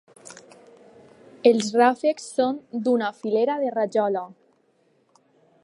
Els 1.49 1.67
ràfecs 1.81 2.25
són 2.37 2.57
d'una 2.87 3.11
filera 3.21 3.59
de 3.65 3.69
rajola. 3.77 4.25